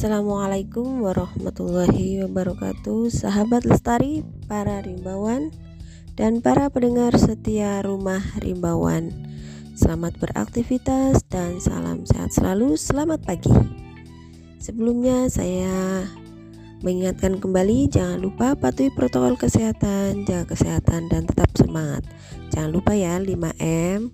[0.00, 3.12] Assalamualaikum warahmatullahi wabarakatuh.
[3.12, 5.52] Sahabat lestari, para rimbawan
[6.16, 9.12] Dan para pendengar setia rumah rimbawan.
[9.76, 12.80] Selamat beraktivitas dan salam sehat selalu.
[12.80, 13.52] Selamat pagi.
[14.56, 16.08] Sebelumnya saya
[16.80, 22.08] mengingatkan kembali Jangan lupa patuhi protokol kesehatan Jaga kesehatan dan tetap semangat.
[22.48, 24.08] Jangan lupa ya 5M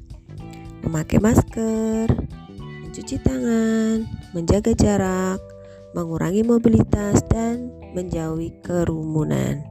[0.82, 2.10] Memakai masker
[2.58, 4.02] Mencuci tangan
[4.34, 5.55] Menjaga jarak
[5.96, 9.64] mengurangi mobilitas, dan menjauhi kerumunan.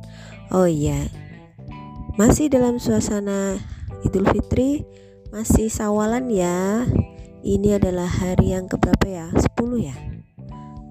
[0.49, 1.05] Oh iya,
[2.17, 3.61] masih dalam suasana
[4.01, 4.81] Idul Fitri,
[5.29, 6.89] masih sawalan ya.
[7.45, 9.29] Ini adalah hari yang keberapa ya?
[9.29, 9.93] 10 ya.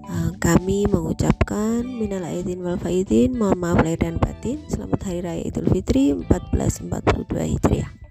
[0.07, 4.63] Uh, kami mengucapkan minal aidin wal faidin, mohon maaf lahir dan batin.
[4.71, 8.04] Selamat hari raya Idul Fitri 1442 Hijriah.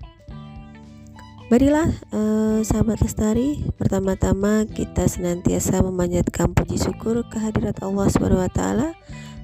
[1.52, 8.08] Marilah eh, sahabat lestari, pertama-tama kita senantiasa memanjatkan puji syukur kehadirat Allah
[8.48, 8.88] taala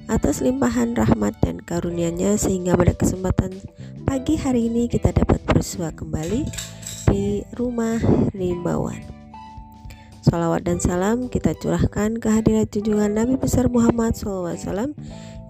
[0.09, 3.53] atas limpahan rahmat dan karunia-Nya sehingga pada kesempatan
[4.01, 6.41] pagi hari ini kita dapat bersua kembali
[7.05, 8.01] di rumah
[8.33, 9.05] Rimbawan.
[10.25, 14.97] Salawat dan salam kita curahkan kehadirat junjungan Nabi besar Muhammad SAW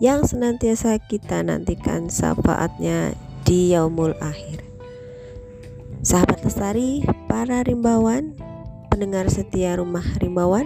[0.04, 3.16] yang senantiasa kita nantikan syafaatnya
[3.48, 4.71] di yaumul akhir.
[6.02, 8.34] Sahabat lestari, para rimbawan,
[8.90, 10.66] pendengar setia rumah rimbawan,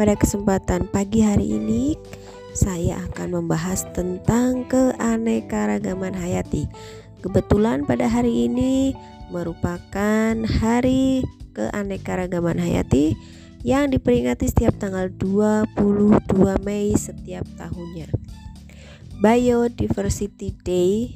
[0.00, 2.00] pada kesempatan pagi hari ini
[2.56, 6.72] saya akan membahas tentang keanekaragaman hayati.
[7.20, 8.96] Kebetulan pada hari ini
[9.28, 11.20] merupakan hari
[11.52, 13.12] keanekaragaman hayati
[13.60, 15.76] yang diperingati setiap tanggal 22
[16.64, 18.08] Mei setiap tahunnya.
[19.20, 21.12] Biodiversity Day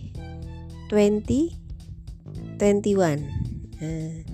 [2.59, 4.25] 2021 Eh,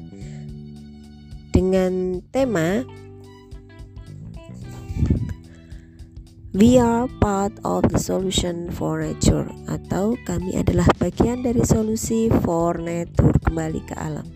[1.51, 2.87] dengan tema
[6.55, 12.77] We are part of the solution for nature atau kami adalah bagian dari solusi for
[12.77, 13.35] nature.
[13.41, 14.29] Kembali ke alam.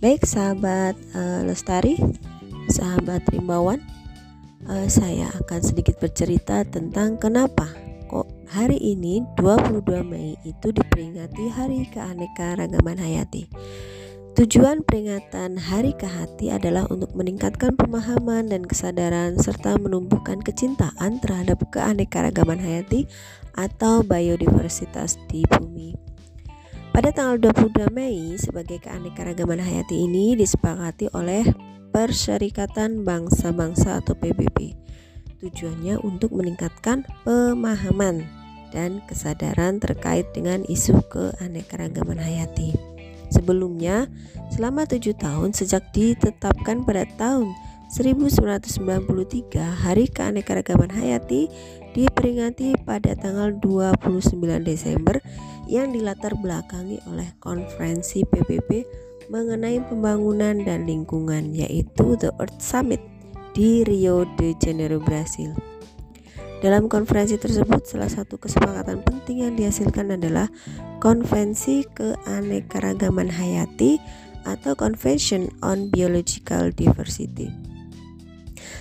[0.00, 2.00] Baik sahabat uh, lestari,
[2.72, 3.84] sahabat rimbawan,
[4.64, 7.68] uh, saya akan sedikit bercerita tentang kenapa
[8.50, 13.46] hari ini 22 Mei itu diperingati Hari Keanekaragaman Hayati.
[14.34, 22.56] Tujuan peringatan Hari Kehati adalah untuk meningkatkan pemahaman dan kesadaran serta menumbuhkan kecintaan terhadap keanekaragaman
[22.56, 23.04] hayati
[23.58, 25.92] atau biodiversitas di bumi.
[26.94, 31.44] Pada tanggal 22 Mei sebagai keanekaragaman hayati ini disepakati oleh
[31.90, 34.79] Perserikatan Bangsa-Bangsa atau PBB.
[35.40, 38.28] Tujuannya untuk meningkatkan pemahaman
[38.70, 42.76] dan kesadaran terkait dengan isu keanekaragaman hayati.
[43.30, 44.10] Sebelumnya,
[44.52, 47.54] selama tujuh tahun sejak ditetapkan pada tahun
[47.90, 49.02] 1993
[49.58, 51.50] Hari Keanekaragaman Hayati
[51.90, 55.18] diperingati pada tanggal 29 Desember
[55.66, 58.86] yang dilatar belakangi oleh konferensi PBB
[59.26, 63.02] mengenai pembangunan dan lingkungan yaitu The Earth Summit
[63.52, 65.54] di Rio de Janeiro, Brasil.
[66.60, 70.52] Dalam konferensi tersebut, salah satu kesepakatan penting yang dihasilkan adalah
[71.00, 73.96] Konvensi Keanekaragaman Hayati
[74.44, 77.48] atau Convention on Biological Diversity.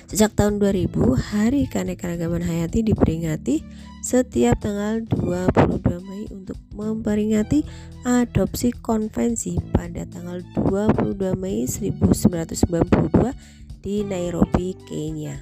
[0.09, 3.61] Sejak tahun 2000, Hari Keanekaragaman Hayati diperingati
[4.01, 7.61] setiap tanggal 22 Mei untuk memperingati
[8.03, 15.39] adopsi konvensi pada tanggal 22 Mei 1992 di Nairobi, Kenya.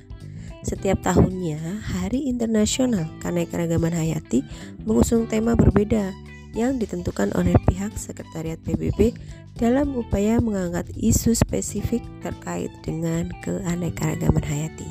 [0.66, 4.44] Setiap tahunnya, Hari Internasional Keanekaragaman Hayati
[4.84, 6.12] mengusung tema berbeda
[6.58, 9.14] yang ditentukan oleh pihak Sekretariat PBB
[9.58, 14.90] dalam upaya mengangkat isu spesifik terkait dengan keanekaragaman hayati.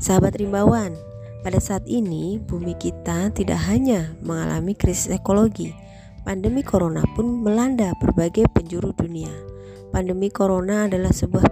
[0.00, 0.96] Sahabat rimbawan,
[1.40, 5.72] pada saat ini bumi kita tidak hanya mengalami krisis ekologi,
[6.24, 9.32] pandemi corona pun melanda berbagai penjuru dunia.
[9.90, 11.50] Pandemi corona adalah sebuah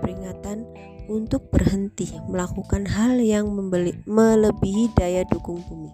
[1.09, 5.91] untuk berhenti melakukan hal yang membeli, melebihi daya dukung bumi.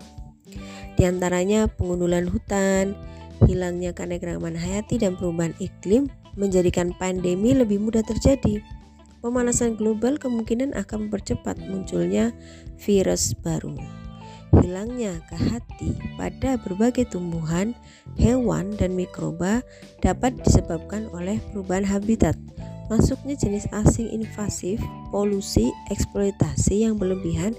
[0.94, 2.98] Di antaranya pengundulan hutan,
[3.46, 8.62] hilangnya keanekaragaman hayati dan perubahan iklim menjadikan pandemi lebih mudah terjadi.
[9.24, 12.36] Pemanasan global kemungkinan akan mempercepat munculnya
[12.76, 13.72] virus baru.
[14.60, 17.74] Hilangnya kehati pada berbagai tumbuhan,
[18.14, 19.64] hewan, dan mikroba
[19.98, 22.38] dapat disebabkan oleh perubahan habitat,
[22.92, 27.56] masuknya jenis asing invasif, polusi, eksploitasi yang berlebihan,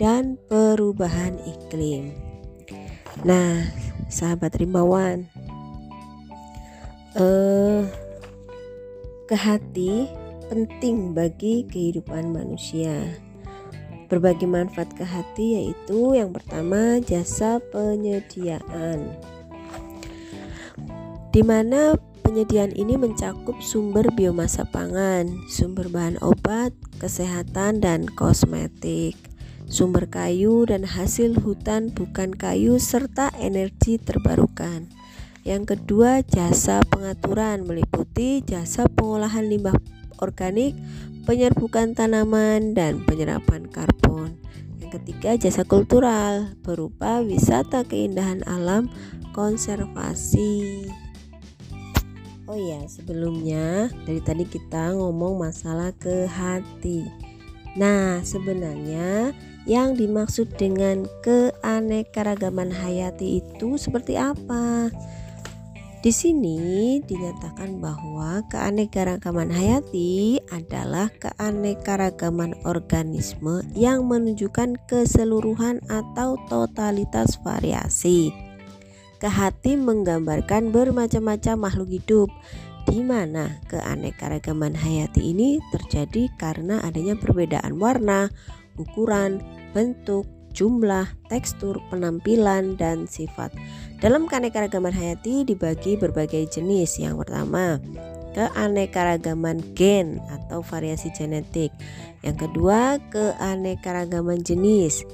[0.00, 2.16] dan perubahan iklim.
[3.22, 3.68] Nah,
[4.08, 5.28] sahabat rimbawan,
[7.14, 7.84] eh,
[9.28, 10.08] kehati
[10.48, 13.16] penting bagi kehidupan manusia.
[14.12, 19.08] Berbagi manfaat ke hati yaitu yang pertama jasa penyediaan.
[21.32, 29.16] Di mana penyediaan ini mencakup sumber biomasa pangan, sumber bahan obat, kesehatan dan kosmetik,
[29.64, 34.92] sumber kayu dan hasil hutan bukan kayu serta energi terbarukan.
[35.40, 39.74] Yang kedua, jasa pengaturan meliputi jasa pengolahan limbah
[40.20, 40.76] organik,
[41.24, 44.36] penyerbukan tanaman, dan penyerapan karbon.
[44.84, 48.92] Yang ketiga, jasa kultural berupa wisata keindahan alam,
[49.32, 50.86] konservasi.
[52.52, 57.00] Oh ya, sebelumnya dari tadi kita ngomong masalah ke hati.
[57.80, 59.32] Nah, sebenarnya
[59.64, 64.92] yang dimaksud dengan keanekaragaman hayati itu seperti apa?
[66.04, 78.51] Di sini dinyatakan bahwa keanekaragaman hayati adalah keanekaragaman organisme yang menunjukkan keseluruhan atau totalitas variasi.
[79.22, 82.28] Kehati menggambarkan bermacam-macam makhluk hidup
[82.90, 88.26] di mana keanekaragaman hayati ini terjadi karena adanya perbedaan warna,
[88.74, 89.38] ukuran,
[89.70, 93.54] bentuk, jumlah, tekstur, penampilan, dan sifat.
[94.02, 96.98] Dalam keanekaragaman hayati dibagi berbagai jenis.
[96.98, 97.78] Yang pertama,
[98.34, 101.70] keanekaragaman gen atau variasi genetik.
[102.26, 105.06] Yang kedua, keanekaragaman jenis.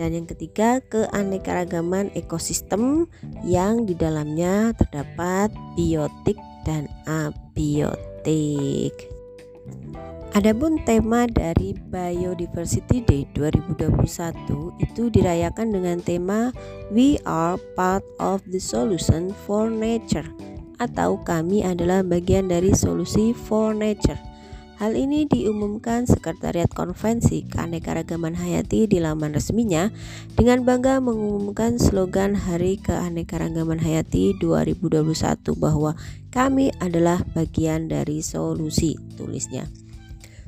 [0.00, 3.04] Dan yang ketiga, keanekaragaman ekosistem
[3.44, 8.96] yang di dalamnya terdapat biotik dan abiotik.
[10.32, 16.54] Adapun tema dari Biodiversity Day 2021 itu dirayakan dengan tema
[16.88, 20.24] We are part of the solution for nature
[20.80, 24.29] atau kami adalah bagian dari solusi for nature.
[24.80, 29.92] Hal ini diumumkan Sekretariat Konvensi Keanekaragaman Hayati di laman resminya
[30.40, 35.04] dengan bangga mengumumkan slogan Hari Keanekaragaman Hayati 2021
[35.60, 36.00] bahwa
[36.32, 39.68] kami adalah bagian dari solusi tulisnya.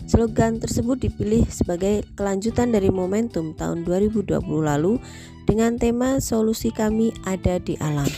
[0.08, 4.96] Slogan tersebut dipilih sebagai kelanjutan dari momentum tahun 2020 lalu
[5.44, 8.08] dengan tema solusi kami ada di alam.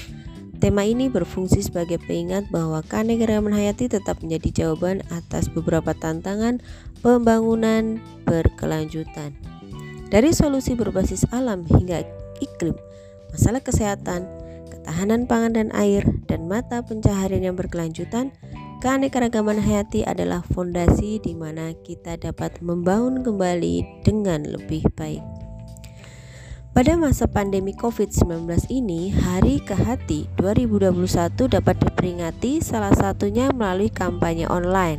[0.65, 6.65] Tema ini berfungsi sebagai pengingat bahwa keanekaragaman hayati tetap menjadi jawaban atas beberapa tantangan
[7.05, 9.37] pembangunan berkelanjutan.
[10.09, 12.09] Dari solusi berbasis alam hingga
[12.41, 12.73] iklim,
[13.29, 14.25] masalah kesehatan,
[14.73, 16.01] ketahanan pangan dan air,
[16.33, 18.33] dan mata pencaharian yang berkelanjutan,
[18.85, 25.34] Keanekaragaman hayati adalah fondasi di mana kita dapat membangun kembali dengan lebih baik.
[26.75, 30.91] Pada masa pandemi COVID-19 ini, Hari Kehati 2021
[31.47, 34.99] dapat diperingati salah satunya melalui kampanye online.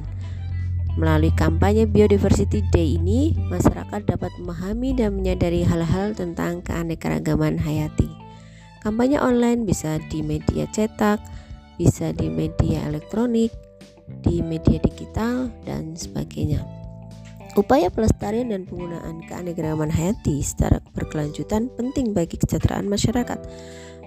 [0.95, 8.07] Melalui kampanye Biodiversity Day ini, masyarakat dapat memahami dan menyadari hal-hal tentang keanekaragaman hayati.
[8.79, 11.19] Kampanye online bisa di media cetak,
[11.75, 13.51] bisa di media elektronik,
[14.23, 16.74] di media digital dan sebagainya.
[17.55, 23.39] Upaya pelestarian dan penggunaan keanekaragaman hayati secara berkelanjutan penting bagi kesejahteraan masyarakat.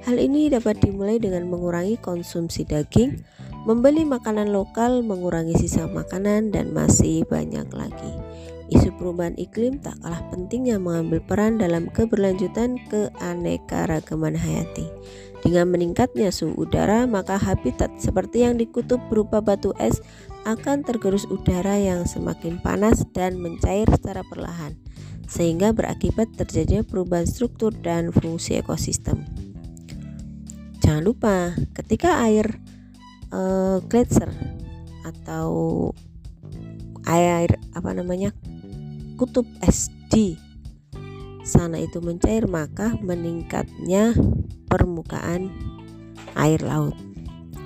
[0.04, 3.24] Hal ini dapat dimulai dengan mengurangi konsumsi daging,
[3.64, 8.12] membeli makanan lokal, mengurangi sisa makanan, dan masih banyak lagi.
[8.68, 14.84] Isu perubahan iklim tak kalah pentingnya mengambil peran dalam keberlanjutan keanekaragaman hayati.
[15.40, 20.04] Dengan meningkatnya suhu udara, maka habitat seperti yang dikutub berupa batu es
[20.48, 24.72] akan tergerus udara yang semakin panas dan mencair secara perlahan,
[25.28, 29.28] sehingga berakibat terjadinya perubahan struktur dan fungsi ekosistem.
[30.80, 32.48] Jangan lupa, ketika air
[33.28, 34.32] uh, glacier
[35.04, 35.92] atau
[37.04, 38.32] air apa namanya
[39.20, 40.40] kutub es di
[41.44, 44.16] sana itu mencair maka meningkatnya
[44.68, 45.52] permukaan
[46.36, 46.96] air laut.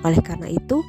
[0.02, 0.82] Oleh karena itu,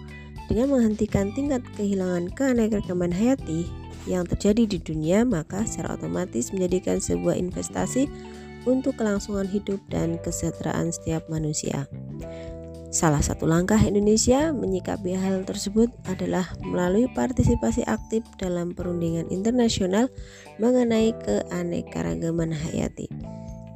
[0.52, 3.70] dengan menghentikan tingkat kehilangan keanekaragaman hayati
[4.04, 8.12] yang terjadi di dunia, maka secara otomatis menjadikan sebuah investasi
[8.68, 11.88] untuk kelangsungan hidup dan kesejahteraan setiap manusia.
[12.94, 20.14] Salah satu langkah Indonesia menyikapi hal tersebut adalah melalui partisipasi aktif dalam perundingan internasional
[20.62, 23.10] mengenai keanekaragaman hayati.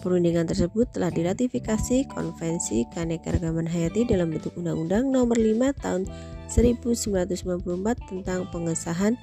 [0.05, 6.03] Perundingan tersebut telah diratifikasi Konvensi Keanekaragaman Hayati dalam bentuk Undang-Undang Nomor 5 Tahun
[6.49, 9.15] 1994 tentang pengesahan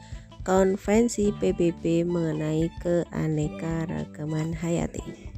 [0.44, 5.32] Konvensi PBB mengenai keanekaragaman hayati.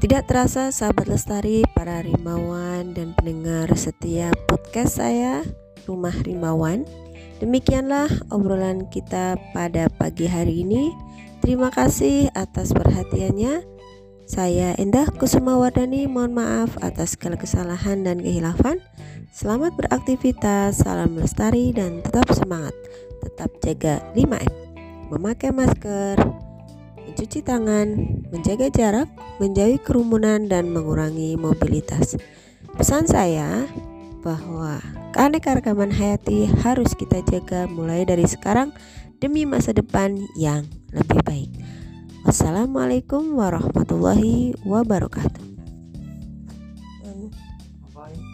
[0.00, 5.44] Tidak terasa sahabat lestari, para rimawan dan pendengar setiap podcast saya,
[5.86, 6.88] Rumah Rimawan
[7.42, 10.94] Demikianlah obrolan kita pada pagi hari ini.
[11.42, 13.71] Terima kasih atas perhatiannya.
[14.32, 18.80] Saya Endah Kusuma Wardani, mohon maaf atas segala kesalahan dan kehilafan.
[19.28, 22.72] Selamat beraktivitas, salam lestari dan tetap semangat.
[23.20, 24.48] Tetap jaga 5M.
[25.12, 26.16] Memakai masker,
[27.04, 27.92] mencuci tangan,
[28.32, 32.16] menjaga jarak, menjauhi kerumunan dan mengurangi mobilitas.
[32.80, 33.68] Pesan saya
[34.24, 34.80] bahwa
[35.12, 38.72] keanekaragaman hayati harus kita jaga mulai dari sekarang
[39.20, 40.64] demi masa depan yang
[40.96, 41.52] lebih baik.
[42.22, 45.42] Assalamualaikum warahmatullahi wabarakatuh.
[47.92, 48.32] Bye.